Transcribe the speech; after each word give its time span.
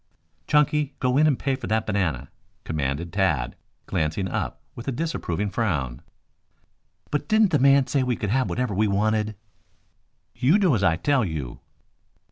"Chunky, 0.47 0.95
go 0.99 1.15
in 1.15 1.27
and 1.27 1.37
pay 1.37 1.53
for 1.55 1.67
that 1.67 1.85
banana," 1.85 2.31
commanded 2.63 3.13
Tad, 3.13 3.55
glancing 3.85 4.27
up 4.27 4.63
with 4.73 4.87
a 4.87 4.91
disapproving 4.91 5.51
frown. 5.51 6.01
"But 7.11 7.27
didn't 7.27 7.51
the 7.51 7.59
man 7.59 7.85
say 7.85 8.01
we 8.01 8.15
could 8.15 8.31
have 8.31 8.49
whatever 8.49 8.73
we 8.73 8.87
wanted?" 8.87 9.35
"You 10.33 10.57
do 10.57 10.73
as 10.73 10.81
I 10.81 10.95
tell 10.95 11.23
you." 11.23 11.59